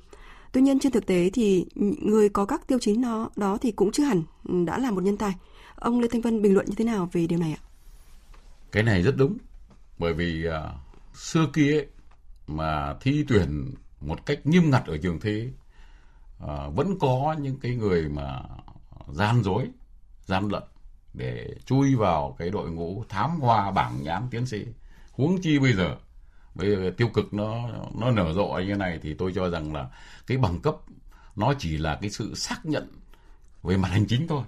Tuy 0.52 0.60
nhiên 0.60 0.78
trên 0.78 0.92
thực 0.92 1.06
tế 1.06 1.30
thì 1.32 1.66
người 2.02 2.28
có 2.28 2.44
các 2.44 2.66
tiêu 2.66 2.78
chí 2.78 2.96
nó 2.96 3.30
đó 3.36 3.58
thì 3.60 3.72
cũng 3.72 3.92
chưa 3.92 4.04
hẳn 4.04 4.22
đã 4.66 4.78
là 4.78 4.90
một 4.90 5.02
nhân 5.02 5.16
tài. 5.16 5.34
Ông 5.74 6.00
Lê 6.00 6.08
Thanh 6.08 6.20
Vân 6.20 6.42
bình 6.42 6.54
luận 6.54 6.66
như 6.66 6.74
thế 6.76 6.84
nào 6.84 7.08
về 7.12 7.26
điều 7.26 7.38
này 7.38 7.52
ạ? 7.52 7.62
Cái 8.72 8.82
này 8.82 9.02
rất 9.02 9.16
đúng. 9.16 9.38
Bởi 9.98 10.14
vì 10.14 10.44
uh, 10.48 10.54
xưa 11.16 11.46
kia 11.54 11.72
ấy, 11.72 11.86
mà 12.46 12.94
thi 13.00 13.24
tuyển 13.28 13.74
một 14.00 14.26
cách 14.26 14.46
nghiêm 14.46 14.70
ngặt 14.70 14.86
ở 14.86 14.96
trường 14.96 15.20
thi 15.20 15.48
à, 16.46 16.68
vẫn 16.74 16.98
có 17.00 17.36
những 17.40 17.60
cái 17.60 17.74
người 17.74 18.08
mà 18.08 18.42
gian 19.08 19.42
dối 19.42 19.66
gian 20.26 20.48
lận 20.48 20.62
để 21.14 21.54
chui 21.64 21.94
vào 21.94 22.36
cái 22.38 22.50
đội 22.50 22.70
ngũ 22.70 23.04
thám 23.08 23.40
hoa 23.40 23.70
bảng 23.70 24.02
nhãn 24.02 24.22
tiến 24.30 24.46
sĩ. 24.46 24.66
Huống 25.12 25.40
chi 25.42 25.58
bây 25.58 25.72
giờ 25.72 25.96
bây 26.54 26.70
giờ 26.70 26.90
tiêu 26.96 27.08
cực 27.08 27.34
nó 27.34 27.68
nó 27.98 28.10
nở 28.10 28.32
rộ 28.32 28.58
như 28.66 28.74
này 28.74 28.98
thì 29.02 29.14
tôi 29.14 29.32
cho 29.34 29.50
rằng 29.50 29.72
là 29.72 29.88
cái 30.26 30.38
bằng 30.38 30.60
cấp 30.60 30.76
nó 31.36 31.54
chỉ 31.58 31.78
là 31.78 31.98
cái 32.00 32.10
sự 32.10 32.34
xác 32.34 32.66
nhận 32.66 32.92
về 33.62 33.76
mặt 33.76 33.88
hành 33.88 34.06
chính 34.06 34.28
thôi. 34.28 34.42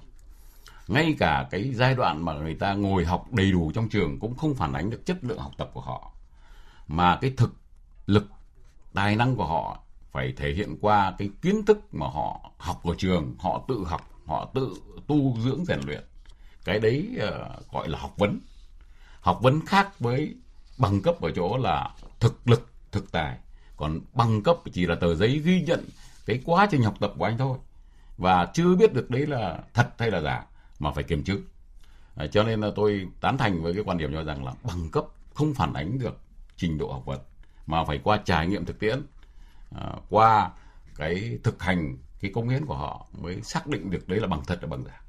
Ngay 0.88 1.14
cả 1.18 1.48
cái 1.50 1.72
giai 1.74 1.94
đoạn 1.94 2.24
mà 2.24 2.32
người 2.32 2.54
ta 2.54 2.74
ngồi 2.74 3.04
học 3.04 3.32
đầy 3.32 3.52
đủ 3.52 3.72
trong 3.74 3.88
trường 3.88 4.18
cũng 4.20 4.36
không 4.36 4.54
phản 4.54 4.72
ánh 4.72 4.90
được 4.90 5.06
chất 5.06 5.24
lượng 5.24 5.38
học 5.38 5.52
tập 5.58 5.70
của 5.72 5.80
họ. 5.80 6.12
Mà 6.88 7.18
cái 7.20 7.34
thực 7.36 7.54
lực 8.08 8.26
tài 8.94 9.16
năng 9.16 9.36
của 9.36 9.46
họ 9.46 9.78
phải 10.12 10.32
thể 10.36 10.52
hiện 10.52 10.76
qua 10.80 11.14
cái 11.18 11.30
kiến 11.42 11.64
thức 11.64 11.94
mà 11.94 12.06
họ 12.06 12.50
học 12.58 12.84
ở 12.84 12.94
trường 12.98 13.34
họ 13.38 13.64
tự 13.68 13.84
học 13.86 14.10
họ 14.26 14.50
tự 14.54 14.74
tu 15.06 15.36
dưỡng 15.40 15.64
rèn 15.64 15.80
luyện. 15.86 16.04
Cái 16.64 16.78
đấy 16.78 17.08
uh, 17.16 17.72
gọi 17.72 17.88
là 17.88 17.98
học 17.98 18.14
vấn. 18.16 18.40
Học 19.20 19.38
vấn 19.42 19.66
khác 19.66 20.00
với 20.00 20.34
bằng 20.78 21.02
cấp 21.02 21.20
ở 21.20 21.30
chỗ 21.36 21.56
là 21.56 21.90
thực 22.20 22.48
lực 22.48 22.70
thực 22.92 23.12
tài. 23.12 23.38
Còn 23.76 24.00
bằng 24.12 24.42
cấp 24.42 24.56
chỉ 24.72 24.86
là 24.86 24.94
tờ 24.94 25.14
giấy 25.14 25.38
ghi 25.44 25.62
nhận 25.62 25.88
cái 26.26 26.42
quá 26.44 26.68
trình 26.70 26.82
học 26.82 26.94
tập 27.00 27.12
của 27.18 27.24
anh 27.24 27.38
thôi. 27.38 27.58
Và 28.16 28.46
chưa 28.54 28.76
biết 28.76 28.92
được 28.92 29.10
đấy 29.10 29.26
là 29.26 29.58
thật 29.74 29.88
hay 29.98 30.10
là 30.10 30.20
giả 30.20 30.46
mà 30.78 30.90
phải 30.92 31.04
kiểm 31.04 31.24
chứng 31.24 31.42
à, 32.16 32.26
cho 32.26 32.42
nên 32.42 32.60
là 32.60 32.70
tôi 32.76 33.08
tán 33.20 33.38
thành 33.38 33.62
với 33.62 33.74
cái 33.74 33.82
quan 33.86 33.98
điểm 33.98 34.12
cho 34.12 34.24
rằng 34.24 34.44
là 34.44 34.52
bằng 34.62 34.90
cấp 34.90 35.04
không 35.34 35.54
phản 35.54 35.72
ánh 35.72 35.98
được 35.98 36.20
trình 36.56 36.78
độ 36.78 36.92
học 36.92 37.02
vấn 37.06 37.20
mà 37.68 37.84
phải 37.84 38.00
qua 38.04 38.16
trải 38.24 38.46
nghiệm 38.46 38.64
thực 38.64 38.78
tiễn 38.78 39.02
à, 39.76 39.92
qua 40.10 40.50
cái 40.96 41.38
thực 41.42 41.62
hành 41.62 41.96
cái 42.20 42.30
công 42.34 42.48
hiến 42.48 42.66
của 42.66 42.74
họ 42.74 43.06
mới 43.22 43.42
xác 43.42 43.66
định 43.66 43.90
được 43.90 44.08
đấy 44.08 44.20
là 44.20 44.26
bằng 44.26 44.42
thật 44.46 44.58
là 44.62 44.68
bằng 44.68 44.84
giả 44.84 45.00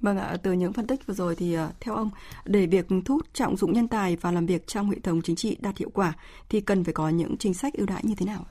Vâng 0.00 0.18
ạ, 0.18 0.36
từ 0.42 0.52
những 0.52 0.72
phân 0.72 0.86
tích 0.86 1.06
vừa 1.06 1.14
rồi 1.14 1.36
thì 1.36 1.58
uh, 1.58 1.80
theo 1.80 1.94
ông, 1.94 2.10
để 2.44 2.66
việc 2.66 2.86
thu 2.88 3.14
hút 3.14 3.26
trọng 3.32 3.56
dụng 3.56 3.72
nhân 3.72 3.88
tài 3.88 4.16
và 4.16 4.32
làm 4.32 4.46
việc 4.46 4.66
trong 4.66 4.90
hệ 4.90 4.98
thống 5.00 5.22
chính 5.22 5.36
trị 5.36 5.56
đạt 5.60 5.78
hiệu 5.78 5.90
quả 5.94 6.12
thì 6.48 6.60
cần 6.60 6.84
phải 6.84 6.94
có 6.94 7.08
những 7.08 7.36
chính 7.38 7.54
sách 7.54 7.74
ưu 7.74 7.86
đãi 7.86 8.02
như 8.04 8.14
thế 8.14 8.26
nào? 8.26 8.46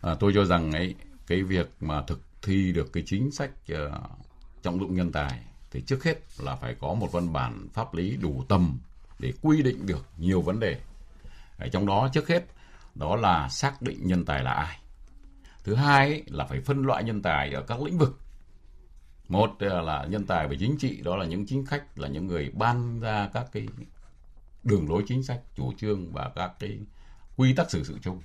À, 0.00 0.14
tôi 0.20 0.32
cho 0.34 0.44
rằng 0.44 0.72
ấy 0.72 0.94
cái 1.26 1.42
việc 1.42 1.70
mà 1.80 2.02
thực 2.02 2.20
thi 2.42 2.72
được 2.72 2.92
cái 2.92 3.02
chính 3.06 3.30
sách 3.30 3.50
uh, 3.72 3.78
trọng 4.62 4.80
dụng 4.80 4.94
nhân 4.94 5.12
tài 5.12 5.40
thì 5.70 5.80
trước 5.86 6.04
hết 6.04 6.18
là 6.38 6.56
phải 6.56 6.74
có 6.80 6.94
một 6.94 7.12
văn 7.12 7.32
bản 7.32 7.68
pháp 7.72 7.94
lý 7.94 8.16
đủ 8.16 8.44
tầm 8.48 8.78
để 9.18 9.32
quy 9.42 9.62
định 9.62 9.86
được 9.86 10.06
nhiều 10.18 10.40
vấn 10.40 10.60
đề. 10.60 10.80
Ở 11.64 11.68
trong 11.68 11.86
đó 11.86 12.08
trước 12.12 12.28
hết 12.28 12.44
đó 12.94 13.16
là 13.16 13.48
xác 13.48 13.82
định 13.82 14.06
nhân 14.06 14.24
tài 14.24 14.42
là 14.42 14.52
ai. 14.52 14.78
Thứ 15.64 15.74
hai 15.74 16.08
ấy, 16.08 16.24
là 16.26 16.44
phải 16.44 16.60
phân 16.60 16.82
loại 16.82 17.04
nhân 17.04 17.22
tài 17.22 17.52
ở 17.52 17.62
các 17.62 17.82
lĩnh 17.82 17.98
vực. 17.98 18.20
Một 19.28 19.50
ờ, 19.58 19.82
là 19.82 20.04
nhân 20.04 20.26
tài 20.26 20.48
về 20.48 20.56
chính 20.60 20.76
trị 20.78 21.00
đó 21.02 21.16
là 21.16 21.26
những 21.26 21.46
chính 21.46 21.66
khách 21.66 21.98
là 21.98 22.08
những 22.08 22.26
người 22.26 22.50
ban 22.54 23.00
ra 23.00 23.28
các 23.32 23.46
cái 23.52 23.66
đường 24.62 24.88
lối 24.88 25.04
chính 25.06 25.22
sách 25.22 25.40
chủ 25.56 25.72
trương 25.72 26.12
và 26.12 26.30
các 26.34 26.52
cái 26.58 26.78
quy 27.36 27.54
tắc 27.54 27.70
xử 27.70 27.84
sự 27.84 27.98
chung. 28.02 28.22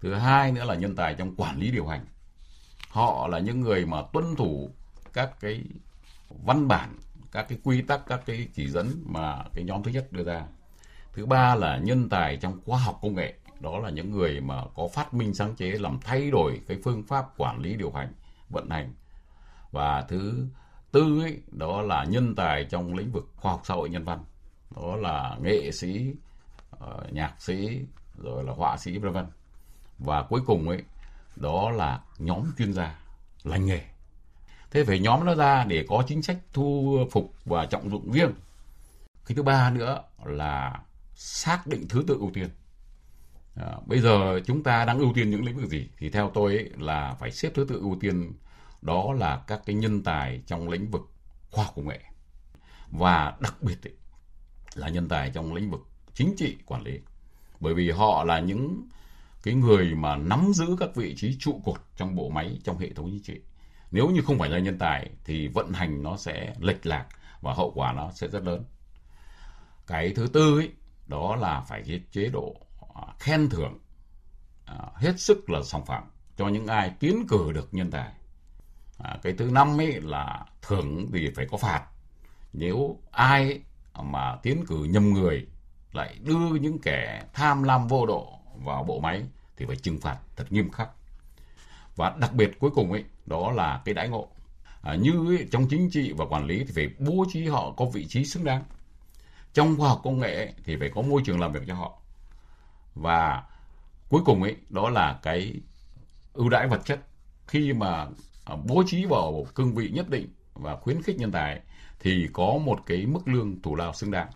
Thứ 0.00 0.14
hai 0.14 0.52
nữa 0.52 0.64
là 0.64 0.74
nhân 0.74 0.96
tài 0.96 1.14
trong 1.14 1.34
quản 1.36 1.58
lý 1.58 1.70
điều 1.70 1.86
hành. 1.86 2.06
Họ 2.88 3.28
là 3.28 3.38
những 3.38 3.60
người 3.60 3.86
mà 3.86 4.02
tuân 4.12 4.36
thủ 4.36 4.70
các 5.12 5.40
cái 5.40 5.64
văn 6.28 6.68
bản 6.68 6.96
các 7.32 7.46
cái 7.48 7.58
quy 7.64 7.82
tắc 7.82 8.06
các 8.06 8.20
cái 8.26 8.48
chỉ 8.54 8.68
dẫn 8.68 9.02
mà 9.06 9.44
cái 9.52 9.64
nhóm 9.64 9.82
thứ 9.82 9.90
nhất 9.90 10.12
đưa 10.12 10.24
ra 10.24 10.46
thứ 11.12 11.26
ba 11.26 11.54
là 11.54 11.76
nhân 11.76 12.08
tài 12.08 12.36
trong 12.36 12.60
khoa 12.66 12.78
học 12.78 12.98
công 13.02 13.14
nghệ. 13.14 13.34
Đó 13.60 13.78
là 13.78 13.90
những 13.90 14.10
người 14.10 14.40
mà 14.40 14.62
có 14.74 14.88
phát 14.94 15.14
minh 15.14 15.34
sáng 15.34 15.56
chế 15.56 15.70
làm 15.70 15.98
thay 16.04 16.30
đổi 16.30 16.60
cái 16.68 16.78
phương 16.84 17.02
pháp 17.02 17.26
quản 17.36 17.58
lý 17.58 17.76
điều 17.76 17.90
hành 17.90 18.12
vận 18.50 18.70
hành. 18.70 18.94
Và 19.70 20.02
thứ 20.08 20.46
tư 20.92 21.20
ấy, 21.22 21.40
đó 21.50 21.82
là 21.82 22.04
nhân 22.04 22.34
tài 22.34 22.64
trong 22.64 22.94
lĩnh 22.94 23.12
vực 23.12 23.28
khoa 23.36 23.52
học 23.52 23.60
xã 23.64 23.74
hội 23.74 23.90
nhân 23.90 24.04
văn. 24.04 24.24
Đó 24.76 24.96
là 24.96 25.36
nghệ 25.42 25.70
sĩ 25.72 26.12
ờ, 26.70 27.06
nhạc 27.10 27.42
sĩ 27.42 27.80
rồi 28.18 28.44
là 28.44 28.52
họa 28.52 28.76
sĩ 28.76 28.98
vân 28.98 29.12
vân. 29.12 29.26
Và 29.98 30.22
cuối 30.22 30.40
cùng 30.46 30.68
ấy 30.68 30.82
đó 31.36 31.70
là 31.70 32.00
nhóm 32.18 32.44
chuyên 32.58 32.72
gia 32.72 32.98
lành 33.44 33.66
nghề. 33.66 33.80
Thế 34.70 34.84
phải 34.84 34.98
nhóm 34.98 35.24
nó 35.24 35.34
ra 35.34 35.64
để 35.64 35.84
có 35.88 36.04
chính 36.06 36.22
sách 36.22 36.38
thu 36.52 36.98
phục 37.10 37.34
và 37.44 37.66
trọng 37.66 37.90
dụng 37.90 38.12
riêng. 38.12 38.32
Cái 39.26 39.36
thứ 39.36 39.42
ba 39.42 39.70
nữa 39.70 40.02
là 40.24 40.80
xác 41.22 41.66
định 41.66 41.88
thứ 41.88 42.04
tự 42.06 42.16
ưu 42.18 42.30
tiên. 42.34 42.48
À, 43.54 43.76
bây 43.86 44.00
giờ 44.00 44.40
chúng 44.46 44.62
ta 44.62 44.84
đang 44.84 44.98
ưu 44.98 45.12
tiên 45.14 45.30
những 45.30 45.44
lĩnh 45.44 45.56
vực 45.56 45.70
gì? 45.70 45.88
Thì 45.98 46.10
theo 46.10 46.30
tôi 46.34 46.56
ấy, 46.56 46.70
là 46.78 47.14
phải 47.20 47.30
xếp 47.32 47.52
thứ 47.54 47.66
tự 47.68 47.78
ưu 47.78 47.96
tiên 48.00 48.32
đó 48.82 49.12
là 49.12 49.44
các 49.46 49.62
cái 49.66 49.76
nhân 49.76 50.02
tài 50.02 50.42
trong 50.46 50.68
lĩnh 50.68 50.90
vực 50.90 51.02
khoa 51.50 51.64
học 51.64 51.72
công 51.76 51.88
nghệ. 51.88 52.00
Và 52.90 53.36
đặc 53.40 53.62
biệt 53.62 53.86
ấy, 53.86 53.94
là 54.74 54.88
nhân 54.88 55.08
tài 55.08 55.30
trong 55.30 55.54
lĩnh 55.54 55.70
vực 55.70 55.80
chính 56.14 56.34
trị 56.36 56.56
quản 56.66 56.82
lý. 56.82 57.00
Bởi 57.60 57.74
vì 57.74 57.90
họ 57.90 58.24
là 58.24 58.40
những 58.40 58.88
cái 59.42 59.54
người 59.54 59.94
mà 59.94 60.16
nắm 60.16 60.52
giữ 60.54 60.76
các 60.80 60.96
vị 60.96 61.14
trí 61.16 61.36
trụ 61.38 61.60
cột 61.64 61.80
trong 61.96 62.16
bộ 62.16 62.28
máy 62.28 62.58
trong 62.64 62.78
hệ 62.78 62.92
thống 62.92 63.10
chính 63.10 63.22
trị. 63.22 63.40
Nếu 63.90 64.10
như 64.10 64.22
không 64.22 64.38
phải 64.38 64.50
là 64.50 64.58
nhân 64.58 64.78
tài 64.78 65.10
thì 65.24 65.48
vận 65.48 65.72
hành 65.72 66.02
nó 66.02 66.16
sẽ 66.16 66.54
lệch 66.60 66.86
lạc 66.86 67.06
và 67.40 67.54
hậu 67.54 67.72
quả 67.74 67.92
nó 67.92 68.10
sẽ 68.14 68.28
rất 68.28 68.42
lớn. 68.42 68.64
Cái 69.86 70.12
thứ 70.16 70.26
tư 70.32 70.58
ấy, 70.58 70.72
đó 71.06 71.36
là 71.36 71.60
phải 71.60 71.82
cái 71.86 72.00
chế 72.12 72.28
độ 72.28 72.56
à, 72.94 73.02
khen 73.18 73.48
thưởng 73.48 73.78
à, 74.66 74.76
hết 74.94 75.20
sức 75.20 75.50
là 75.50 75.62
sòng 75.62 75.86
phẳng 75.86 76.06
cho 76.36 76.48
những 76.48 76.66
ai 76.66 76.92
tiến 77.00 77.26
cử 77.28 77.52
được 77.52 77.74
nhân 77.74 77.90
tài. 77.90 78.12
À, 78.98 79.18
cái 79.22 79.32
thứ 79.32 79.50
năm 79.50 79.80
ấy 79.80 80.00
là 80.00 80.46
thưởng 80.62 81.10
thì 81.12 81.30
phải 81.36 81.46
có 81.50 81.56
phạt. 81.56 81.86
Nếu 82.52 82.98
ai 83.10 83.60
mà 84.02 84.36
tiến 84.42 84.64
cử 84.66 84.84
nhầm 84.84 85.12
người 85.12 85.46
lại 85.92 86.18
đưa 86.22 86.54
những 86.60 86.78
kẻ 86.78 87.22
tham 87.32 87.62
lam 87.62 87.88
vô 87.88 88.06
độ 88.06 88.38
vào 88.64 88.84
bộ 88.84 89.00
máy 89.00 89.22
thì 89.56 89.66
phải 89.66 89.76
trừng 89.76 90.00
phạt 90.00 90.18
thật 90.36 90.52
nghiêm 90.52 90.70
khắc. 90.70 90.88
Và 91.96 92.16
đặc 92.20 92.32
biệt 92.32 92.58
cuối 92.58 92.70
cùng 92.74 92.92
ấy 92.92 93.04
đó 93.26 93.52
là 93.52 93.82
cái 93.84 93.94
đãi 93.94 94.08
ngộ. 94.08 94.28
À, 94.82 94.94
như 94.94 95.36
ấy, 95.36 95.48
trong 95.50 95.66
chính 95.70 95.90
trị 95.90 96.12
và 96.16 96.24
quản 96.24 96.46
lý 96.46 96.64
thì 96.64 96.72
phải 96.74 96.88
bố 96.98 97.24
trí 97.32 97.46
họ 97.46 97.74
có 97.76 97.84
vị 97.84 98.06
trí 98.08 98.24
xứng 98.24 98.44
đáng 98.44 98.62
trong 99.52 99.76
khoa 99.78 99.88
học 99.88 100.00
công 100.04 100.20
nghệ 100.20 100.34
ấy, 100.34 100.52
thì 100.64 100.76
phải 100.76 100.90
có 100.94 101.02
môi 101.02 101.22
trường 101.24 101.40
làm 101.40 101.52
việc 101.52 101.62
cho 101.66 101.74
họ 101.74 101.98
và 102.94 103.42
cuối 104.08 104.22
cùng 104.24 104.42
ấy 104.42 104.56
đó 104.68 104.90
là 104.90 105.18
cái 105.22 105.54
ưu 106.32 106.48
đãi 106.48 106.68
vật 106.68 106.80
chất 106.84 107.00
khi 107.46 107.72
mà 107.72 108.06
à, 108.44 108.56
bố 108.64 108.82
trí 108.86 109.04
vào 109.04 109.46
cương 109.54 109.74
vị 109.74 109.90
nhất 109.90 110.08
định 110.08 110.28
và 110.54 110.76
khuyến 110.76 111.02
khích 111.02 111.16
nhân 111.16 111.32
tài 111.32 111.60
thì 112.00 112.28
có 112.32 112.58
một 112.64 112.78
cái 112.86 113.06
mức 113.06 113.28
lương 113.28 113.62
thủ 113.62 113.74
lao 113.74 113.92
xứng 113.92 114.10
đáng. 114.10 114.30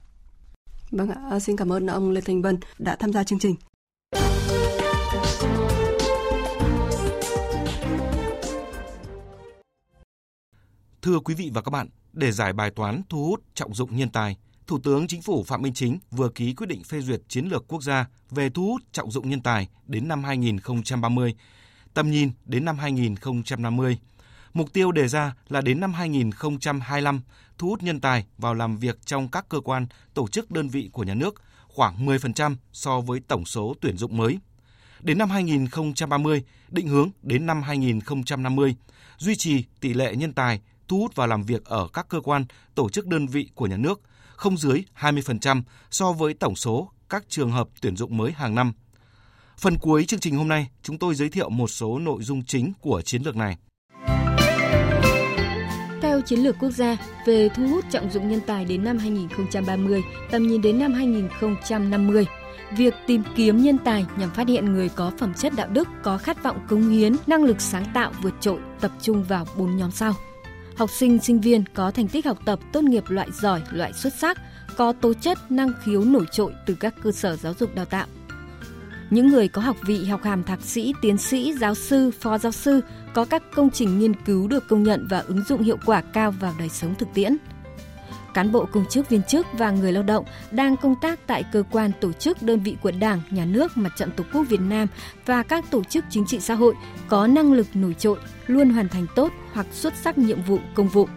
Vâng 0.90 1.08
ạ, 1.08 1.16
à, 1.30 1.40
xin 1.40 1.56
cảm 1.56 1.72
ơn 1.72 1.86
ông 1.86 2.10
Lê 2.10 2.20
Thành 2.20 2.42
Vân 2.42 2.58
đã 2.78 2.96
tham 2.96 3.12
gia 3.12 3.24
chương 3.24 3.38
trình. 3.38 3.56
Thưa 11.02 11.18
quý 11.24 11.34
vị 11.34 11.50
và 11.54 11.62
các 11.62 11.70
bạn, 11.70 11.88
để 12.12 12.32
giải 12.32 12.52
bài 12.52 12.70
toán 12.70 13.02
thu 13.08 13.24
hút 13.26 13.42
trọng 13.54 13.74
dụng 13.74 13.96
nhân 13.96 14.10
tài, 14.10 14.36
Thủ 14.66 14.78
tướng 14.78 15.06
Chính 15.06 15.22
phủ 15.22 15.44
Phạm 15.44 15.62
Minh 15.62 15.74
Chính 15.74 15.98
vừa 16.10 16.28
ký 16.28 16.54
quyết 16.54 16.66
định 16.66 16.84
phê 16.84 17.00
duyệt 17.00 17.20
chiến 17.28 17.46
lược 17.46 17.68
quốc 17.68 17.82
gia 17.82 18.06
về 18.30 18.50
thu 18.50 18.66
hút 18.66 18.82
trọng 18.92 19.10
dụng 19.10 19.28
nhân 19.28 19.40
tài 19.40 19.68
đến 19.86 20.08
năm 20.08 20.24
2030, 20.24 21.34
tầm 21.94 22.10
nhìn 22.10 22.30
đến 22.44 22.64
năm 22.64 22.78
2050. 22.78 23.98
Mục 24.54 24.72
tiêu 24.72 24.92
đề 24.92 25.08
ra 25.08 25.34
là 25.48 25.60
đến 25.60 25.80
năm 25.80 25.92
2025 25.92 27.20
thu 27.58 27.68
hút 27.68 27.82
nhân 27.82 28.00
tài 28.00 28.26
vào 28.38 28.54
làm 28.54 28.76
việc 28.76 28.98
trong 29.06 29.28
các 29.28 29.48
cơ 29.48 29.60
quan, 29.60 29.86
tổ 30.14 30.28
chức 30.28 30.50
đơn 30.50 30.68
vị 30.68 30.90
của 30.92 31.02
nhà 31.02 31.14
nước 31.14 31.42
khoảng 31.68 32.06
10% 32.06 32.56
so 32.72 33.00
với 33.00 33.20
tổng 33.20 33.44
số 33.44 33.74
tuyển 33.80 33.96
dụng 33.96 34.16
mới. 34.16 34.38
Đến 35.00 35.18
năm 35.18 35.30
2030, 35.30 36.44
định 36.68 36.88
hướng 36.88 37.10
đến 37.22 37.46
năm 37.46 37.62
2050, 37.62 38.76
duy 39.18 39.36
trì 39.36 39.64
tỷ 39.80 39.94
lệ 39.94 40.16
nhân 40.16 40.32
tài 40.32 40.60
thu 40.88 40.98
hút 40.98 41.14
vào 41.14 41.26
làm 41.26 41.42
việc 41.42 41.64
ở 41.64 41.88
các 41.92 42.08
cơ 42.08 42.20
quan, 42.20 42.44
tổ 42.74 42.88
chức 42.88 43.06
đơn 43.06 43.26
vị 43.26 43.50
của 43.54 43.66
nhà 43.66 43.76
nước 43.76 44.00
không 44.36 44.56
dưới 44.56 44.84
20% 45.00 45.62
so 45.90 46.12
với 46.12 46.34
tổng 46.34 46.56
số 46.56 46.90
các 47.08 47.24
trường 47.28 47.50
hợp 47.50 47.68
tuyển 47.80 47.96
dụng 47.96 48.16
mới 48.16 48.32
hàng 48.32 48.54
năm. 48.54 48.72
Phần 49.58 49.78
cuối 49.78 50.04
chương 50.04 50.20
trình 50.20 50.36
hôm 50.36 50.48
nay, 50.48 50.68
chúng 50.82 50.98
tôi 50.98 51.14
giới 51.14 51.28
thiệu 51.28 51.48
một 51.50 51.68
số 51.68 51.98
nội 51.98 52.22
dung 52.22 52.44
chính 52.44 52.72
của 52.80 53.02
chiến 53.02 53.22
lược 53.22 53.36
này. 53.36 53.56
Theo 56.02 56.20
chiến 56.20 56.38
lược 56.38 56.56
quốc 56.60 56.70
gia 56.70 56.96
về 57.26 57.48
thu 57.48 57.68
hút 57.68 57.84
trọng 57.90 58.10
dụng 58.10 58.28
nhân 58.28 58.40
tài 58.46 58.64
đến 58.64 58.84
năm 58.84 58.98
2030, 58.98 60.02
tầm 60.30 60.46
nhìn 60.46 60.62
đến 60.62 60.78
năm 60.78 60.92
2050, 60.92 62.26
việc 62.76 62.94
tìm 63.06 63.22
kiếm 63.36 63.62
nhân 63.62 63.78
tài 63.84 64.06
nhằm 64.18 64.30
phát 64.30 64.48
hiện 64.48 64.72
người 64.72 64.88
có 64.88 65.12
phẩm 65.18 65.34
chất 65.34 65.52
đạo 65.56 65.68
đức, 65.68 65.88
có 66.02 66.18
khát 66.18 66.42
vọng 66.42 66.66
cống 66.68 66.88
hiến, 66.88 67.16
năng 67.26 67.44
lực 67.44 67.60
sáng 67.60 67.84
tạo 67.94 68.12
vượt 68.22 68.34
trội, 68.40 68.58
tập 68.80 68.90
trung 69.02 69.24
vào 69.24 69.46
bốn 69.56 69.76
nhóm 69.76 69.90
sau. 69.90 70.12
Học 70.76 70.90
sinh, 70.90 71.18
sinh 71.18 71.40
viên 71.40 71.64
có 71.74 71.90
thành 71.90 72.08
tích 72.08 72.26
học 72.26 72.38
tập 72.44 72.58
tốt 72.72 72.84
nghiệp 72.84 73.04
loại 73.08 73.28
giỏi, 73.32 73.62
loại 73.70 73.92
xuất 73.92 74.14
sắc, 74.14 74.38
có 74.76 74.92
tố 74.92 75.12
chất, 75.14 75.38
năng 75.50 75.72
khiếu 75.84 76.04
nổi 76.04 76.26
trội 76.30 76.52
từ 76.66 76.74
các 76.74 76.94
cơ 77.02 77.12
sở 77.12 77.36
giáo 77.36 77.54
dục 77.58 77.74
đào 77.74 77.84
tạo. 77.84 78.06
Những 79.10 79.28
người 79.28 79.48
có 79.48 79.62
học 79.62 79.76
vị 79.86 80.04
học 80.04 80.22
hàm 80.22 80.44
thạc 80.44 80.60
sĩ, 80.62 80.94
tiến 81.02 81.18
sĩ, 81.18 81.54
giáo 81.60 81.74
sư, 81.74 82.10
phó 82.20 82.38
giáo 82.38 82.52
sư 82.52 82.80
có 83.14 83.24
các 83.24 83.42
công 83.54 83.70
trình 83.70 83.98
nghiên 83.98 84.14
cứu 84.24 84.48
được 84.48 84.68
công 84.68 84.82
nhận 84.82 85.06
và 85.10 85.18
ứng 85.18 85.44
dụng 85.44 85.62
hiệu 85.62 85.78
quả 85.86 86.00
cao 86.00 86.30
vào 86.30 86.54
đời 86.58 86.68
sống 86.68 86.94
thực 86.94 87.08
tiễn. 87.14 87.36
Cán 88.36 88.52
bộ 88.52 88.66
công 88.72 88.86
chức 88.86 89.08
viên 89.08 89.22
chức 89.22 89.46
và 89.52 89.70
người 89.70 89.92
lao 89.92 90.02
động 90.02 90.24
đang 90.50 90.76
công 90.76 90.94
tác 91.00 91.26
tại 91.26 91.44
cơ 91.52 91.62
quan 91.70 91.90
tổ 92.00 92.12
chức 92.12 92.42
đơn 92.42 92.60
vị 92.60 92.76
của 92.82 92.90
Đảng, 93.00 93.20
Nhà 93.30 93.44
nước, 93.44 93.76
Mặt 93.76 93.92
trận 93.96 94.10
Tổ 94.16 94.24
quốc 94.32 94.42
Việt 94.48 94.60
Nam 94.60 94.88
và 95.26 95.42
các 95.42 95.70
tổ 95.70 95.84
chức 95.84 96.04
chính 96.10 96.26
trị 96.26 96.40
xã 96.40 96.54
hội 96.54 96.74
có 97.08 97.26
năng 97.26 97.52
lực 97.52 97.66
nổi 97.74 97.94
trội, 97.98 98.18
luôn 98.46 98.70
hoàn 98.70 98.88
thành 98.88 99.06
tốt 99.14 99.32
hoặc 99.52 99.66
xuất 99.72 99.94
sắc 100.02 100.18
nhiệm 100.18 100.42
vụ 100.42 100.58
công 100.74 100.88
vụ. 100.88 101.08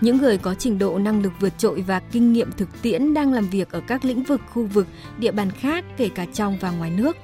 Những 0.00 0.18
người 0.18 0.38
có 0.38 0.54
trình 0.54 0.78
độ 0.78 0.98
năng 0.98 1.22
lực 1.22 1.32
vượt 1.40 1.58
trội 1.58 1.84
và 1.86 2.00
kinh 2.00 2.32
nghiệm 2.32 2.52
thực 2.52 2.82
tiễn 2.82 3.14
đang 3.14 3.32
làm 3.32 3.48
việc 3.48 3.70
ở 3.70 3.80
các 3.86 4.04
lĩnh 4.04 4.22
vực, 4.22 4.40
khu 4.50 4.66
vực, 4.66 4.86
địa 5.18 5.32
bàn 5.32 5.50
khác 5.50 5.84
kể 5.96 6.08
cả 6.08 6.26
trong 6.34 6.58
và 6.60 6.70
ngoài 6.70 6.90
nước. 6.90 7.16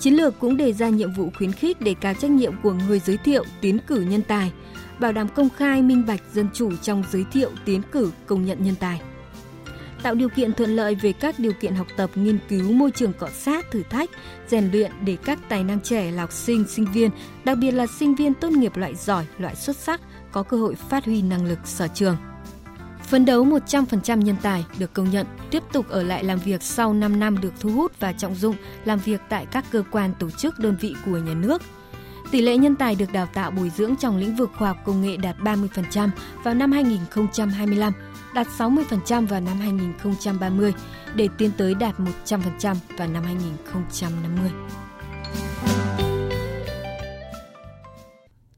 Chiến 0.00 0.14
lược 0.14 0.40
cũng 0.40 0.56
đề 0.56 0.72
ra 0.72 0.88
nhiệm 0.88 1.12
vụ 1.12 1.30
khuyến 1.36 1.52
khích 1.52 1.80
để 1.80 1.94
cao 2.00 2.14
trách 2.14 2.30
nhiệm 2.30 2.52
của 2.62 2.72
người 2.72 2.98
giới 2.98 3.16
thiệu, 3.16 3.44
tiến 3.60 3.78
cử 3.86 4.00
nhân 4.00 4.22
tài, 4.22 4.52
bảo 4.98 5.12
đảm 5.12 5.28
công 5.28 5.50
khai, 5.50 5.82
minh 5.82 6.06
bạch, 6.06 6.20
dân 6.32 6.48
chủ 6.54 6.76
trong 6.82 7.02
giới 7.12 7.24
thiệu, 7.32 7.50
tiến 7.64 7.82
cử, 7.92 8.12
công 8.26 8.44
nhận 8.44 8.62
nhân 8.62 8.74
tài 8.80 9.00
tạo 10.04 10.14
điều 10.14 10.28
kiện 10.28 10.52
thuận 10.52 10.76
lợi 10.76 10.94
về 10.94 11.12
các 11.12 11.38
điều 11.38 11.52
kiện 11.52 11.74
học 11.74 11.86
tập, 11.96 12.10
nghiên 12.14 12.38
cứu, 12.48 12.72
môi 12.72 12.90
trường 12.90 13.12
cọ 13.12 13.28
sát, 13.28 13.70
thử 13.70 13.82
thách, 13.82 14.10
rèn 14.48 14.70
luyện 14.72 14.92
để 15.04 15.16
các 15.24 15.38
tài 15.48 15.64
năng 15.64 15.80
trẻ 15.80 16.10
là 16.10 16.22
học 16.22 16.32
sinh, 16.32 16.64
sinh 16.68 16.86
viên, 16.92 17.10
đặc 17.44 17.58
biệt 17.58 17.70
là 17.70 17.86
sinh 17.86 18.14
viên 18.14 18.34
tốt 18.34 18.52
nghiệp 18.52 18.76
loại 18.76 18.94
giỏi, 18.94 19.26
loại 19.38 19.54
xuất 19.54 19.76
sắc 19.76 20.00
có 20.32 20.42
cơ 20.42 20.56
hội 20.56 20.74
phát 20.74 21.04
huy 21.04 21.22
năng 21.22 21.44
lực 21.44 21.58
sở 21.64 21.88
trường. 21.88 22.16
Phấn 23.02 23.24
đấu 23.24 23.44
100% 23.44 24.22
nhân 24.22 24.36
tài 24.42 24.64
được 24.78 24.92
công 24.92 25.10
nhận, 25.10 25.26
tiếp 25.50 25.62
tục 25.72 25.88
ở 25.88 26.02
lại 26.02 26.24
làm 26.24 26.38
việc 26.38 26.62
sau 26.62 26.94
5 26.94 27.20
năm 27.20 27.40
được 27.40 27.52
thu 27.60 27.70
hút 27.70 27.92
và 28.00 28.12
trọng 28.12 28.34
dụng 28.34 28.56
làm 28.84 28.98
việc 28.98 29.20
tại 29.28 29.46
các 29.46 29.64
cơ 29.70 29.82
quan 29.90 30.14
tổ 30.18 30.30
chức 30.30 30.58
đơn 30.58 30.76
vị 30.80 30.94
của 31.04 31.18
nhà 31.18 31.34
nước. 31.34 31.62
Tỷ 32.34 32.40
lệ 32.40 32.56
nhân 32.56 32.76
tài 32.76 32.94
được 32.94 33.12
đào 33.12 33.26
tạo 33.26 33.50
bồi 33.50 33.70
dưỡng 33.70 33.96
trong 33.96 34.16
lĩnh 34.16 34.36
vực 34.36 34.50
khoa 34.58 34.68
học 34.68 34.76
công 34.84 35.02
nghệ 35.02 35.16
đạt 35.16 35.36
30% 35.38 36.10
vào 36.42 36.54
năm 36.54 36.72
2025, 36.72 37.92
đạt 38.34 38.46
60% 38.58 39.26
vào 39.26 39.40
năm 39.40 39.60
2030 39.60 40.72
để 41.14 41.28
tiến 41.38 41.50
tới 41.56 41.74
đạt 41.74 41.94
100% 42.26 42.76
vào 42.98 43.08
năm 43.08 43.22
2050. 43.22 44.50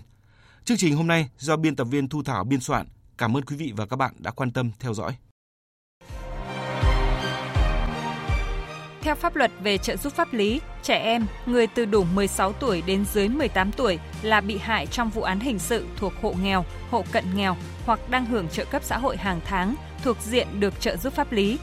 Chương 0.64 0.76
trình 0.76 0.96
hôm 0.96 1.06
nay 1.06 1.28
do 1.38 1.56
biên 1.56 1.76
tập 1.76 1.84
viên 1.84 2.08
Thu 2.08 2.22
Thảo 2.22 2.44
biên 2.44 2.60
soạn. 2.60 2.86
Cảm 3.22 3.36
ơn 3.36 3.44
quý 3.44 3.56
vị 3.56 3.72
và 3.76 3.86
các 3.86 3.96
bạn 3.96 4.14
đã 4.18 4.30
quan 4.30 4.50
tâm 4.50 4.70
theo 4.80 4.94
dõi. 4.94 5.12
Theo 9.00 9.14
pháp 9.14 9.36
luật 9.36 9.50
về 9.62 9.78
trợ 9.78 9.96
giúp 9.96 10.12
pháp 10.12 10.32
lý, 10.32 10.60
trẻ 10.82 10.96
em, 10.98 11.26
người 11.46 11.66
từ 11.66 11.84
đủ 11.84 12.04
16 12.04 12.52
tuổi 12.52 12.82
đến 12.86 13.04
dưới 13.12 13.28
18 13.28 13.72
tuổi 13.72 13.98
là 14.22 14.40
bị 14.40 14.58
hại 14.58 14.86
trong 14.86 15.10
vụ 15.10 15.22
án 15.22 15.40
hình 15.40 15.58
sự 15.58 15.86
thuộc 15.96 16.12
hộ 16.22 16.34
nghèo, 16.42 16.64
hộ 16.90 17.04
cận 17.12 17.24
nghèo 17.34 17.56
hoặc 17.86 18.10
đang 18.10 18.26
hưởng 18.26 18.48
trợ 18.48 18.64
cấp 18.64 18.82
xã 18.84 18.98
hội 18.98 19.16
hàng 19.16 19.40
tháng 19.44 19.74
thuộc 20.02 20.16
diện 20.22 20.46
được 20.60 20.80
trợ 20.80 20.96
giúp 20.96 21.12
pháp 21.12 21.32
lý. 21.32 21.58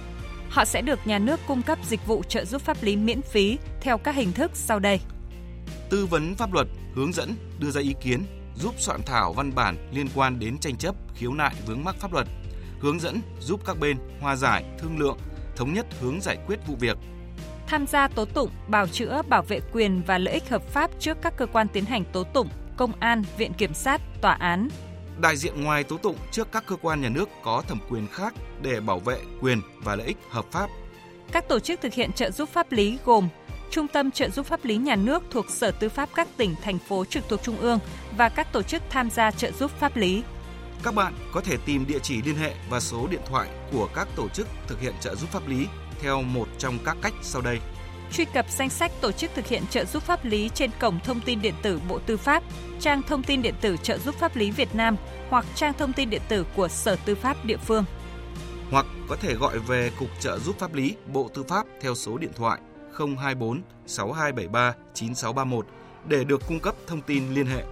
Họ 0.49 0.65
sẽ 0.65 0.81
được 0.81 0.99
nhà 1.07 1.19
nước 1.19 1.39
cung 1.47 1.61
cấp 1.61 1.79
dịch 1.85 2.07
vụ 2.07 2.23
trợ 2.23 2.45
giúp 2.45 2.61
pháp 2.61 2.83
lý 2.83 2.95
miễn 2.95 3.21
phí 3.21 3.57
theo 3.81 3.97
các 3.97 4.15
hình 4.15 4.33
thức 4.33 4.51
sau 4.53 4.79
đây. 4.79 4.99
Tư 5.89 6.05
vấn 6.05 6.35
pháp 6.35 6.53
luật, 6.53 6.67
hướng 6.95 7.13
dẫn, 7.13 7.35
đưa 7.59 7.71
ra 7.71 7.81
ý 7.81 7.95
kiến, 8.01 8.23
giúp 8.55 8.75
soạn 8.77 9.01
thảo 9.05 9.33
văn 9.33 9.55
bản 9.55 9.89
liên 9.91 10.07
quan 10.15 10.39
đến 10.39 10.57
tranh 10.57 10.75
chấp, 10.75 10.95
khiếu 11.15 11.33
nại 11.33 11.55
vướng 11.65 11.83
mắc 11.83 11.95
pháp 11.95 12.13
luật, 12.13 12.27
hướng 12.79 12.99
dẫn 12.99 13.21
giúp 13.39 13.61
các 13.65 13.79
bên 13.79 13.97
hòa 14.21 14.35
giải, 14.35 14.63
thương 14.79 14.99
lượng, 14.99 15.17
thống 15.55 15.73
nhất 15.73 15.85
hướng 15.99 16.21
giải 16.21 16.37
quyết 16.47 16.59
vụ 16.67 16.75
việc, 16.79 16.97
tham 17.69 17.87
gia 17.87 18.07
tố 18.07 18.25
tụng, 18.25 18.49
bảo 18.67 18.87
chữa, 18.87 19.21
bảo 19.29 19.41
vệ 19.41 19.59
quyền 19.73 20.01
và 20.07 20.17
lợi 20.17 20.33
ích 20.33 20.49
hợp 20.49 20.63
pháp 20.63 20.91
trước 20.99 21.17
các 21.21 21.33
cơ 21.37 21.45
quan 21.45 21.67
tiến 21.67 21.85
hành 21.85 22.03
tố 22.13 22.23
tụng, 22.23 22.47
công 22.77 22.91
an, 22.99 23.23
viện 23.37 23.53
kiểm 23.53 23.73
sát, 23.73 24.01
tòa 24.21 24.33
án. 24.33 24.69
Đại 25.21 25.35
diện 25.35 25.63
ngoài 25.63 25.83
tố 25.83 25.97
tụng 25.97 26.15
trước 26.31 26.51
các 26.51 26.63
cơ 26.65 26.75
quan 26.75 27.01
nhà 27.01 27.09
nước 27.09 27.29
có 27.43 27.63
thẩm 27.67 27.79
quyền 27.89 28.07
khác 28.07 28.33
để 28.61 28.79
bảo 28.79 28.99
vệ 28.99 29.17
quyền 29.41 29.61
và 29.83 29.95
lợi 29.95 30.07
ích 30.07 30.17
hợp 30.29 30.45
pháp. 30.51 30.69
Các 31.31 31.47
tổ 31.49 31.59
chức 31.59 31.81
thực 31.81 31.93
hiện 31.93 32.11
trợ 32.11 32.31
giúp 32.31 32.49
pháp 32.49 32.71
lý 32.71 32.97
gồm 33.05 33.29
Trung 33.71 33.87
tâm 33.87 34.11
trợ 34.11 34.29
giúp 34.29 34.45
pháp 34.45 34.65
lý 34.65 34.77
nhà 34.77 34.95
nước 34.95 35.23
thuộc 35.31 35.49
Sở 35.49 35.71
Tư 35.71 35.89
pháp 35.89 36.09
các 36.15 36.27
tỉnh, 36.37 36.55
thành 36.63 36.79
phố 36.79 37.05
trực 37.05 37.29
thuộc 37.29 37.43
Trung 37.43 37.57
ương 37.57 37.79
và 38.17 38.29
các 38.29 38.53
tổ 38.53 38.61
chức 38.61 38.81
tham 38.89 39.09
gia 39.09 39.31
trợ 39.31 39.51
giúp 39.51 39.71
pháp 39.79 39.95
lý. 39.95 40.23
Các 40.83 40.95
bạn 40.95 41.13
có 41.33 41.41
thể 41.41 41.57
tìm 41.65 41.85
địa 41.87 41.99
chỉ 42.03 42.21
liên 42.21 42.35
hệ 42.35 42.53
và 42.69 42.79
số 42.79 43.07
điện 43.07 43.21
thoại 43.25 43.49
của 43.71 43.89
các 43.95 44.07
tổ 44.15 44.29
chức 44.29 44.47
thực 44.67 44.81
hiện 44.81 44.93
trợ 45.01 45.15
giúp 45.15 45.29
pháp 45.29 45.47
lý 45.47 45.67
theo 46.01 46.21
một 46.21 46.47
trong 46.57 46.77
các 46.85 46.97
cách 47.01 47.13
sau 47.21 47.41
đây. 47.41 47.59
Truy 48.11 48.25
cập 48.25 48.45
danh 48.49 48.69
sách 48.69 48.91
tổ 49.01 49.11
chức 49.11 49.31
thực 49.35 49.47
hiện 49.47 49.63
trợ 49.69 49.85
giúp 49.85 50.03
pháp 50.03 50.25
lý 50.25 50.49
trên 50.53 50.71
cổng 50.79 50.99
thông 51.03 51.19
tin 51.21 51.41
điện 51.41 51.53
tử 51.61 51.79
Bộ 51.89 51.99
Tư 51.99 52.17
pháp, 52.17 52.43
trang 52.79 53.01
thông 53.01 53.23
tin 53.23 53.41
điện 53.41 53.55
tử 53.61 53.77
trợ 53.83 53.97
giúp 53.97 54.15
pháp 54.15 54.35
lý 54.35 54.51
Việt 54.51 54.75
Nam 54.75 54.95
hoặc 55.29 55.45
trang 55.55 55.73
thông 55.77 55.93
tin 55.93 56.09
điện 56.09 56.21
tử 56.27 56.45
của 56.55 56.67
Sở 56.67 56.95
Tư 57.05 57.15
pháp 57.15 57.45
địa 57.45 57.57
phương. 57.57 57.85
Hoặc 58.71 58.85
có 59.07 59.15
thể 59.15 59.35
gọi 59.35 59.59
về 59.59 59.91
Cục 59.99 60.09
trợ 60.19 60.39
giúp 60.39 60.59
pháp 60.59 60.73
lý 60.73 60.95
Bộ 61.13 61.29
Tư 61.33 61.43
pháp 61.47 61.65
theo 61.81 61.95
số 61.95 62.17
điện 62.17 62.31
thoại 62.35 62.59
024 62.99 63.61
6273 63.87 64.73
9631 64.93 65.65
để 66.07 66.23
được 66.23 66.41
cung 66.47 66.59
cấp 66.59 66.75
thông 66.87 67.01
tin 67.01 67.33
liên 67.33 67.45
hệ. 67.45 67.63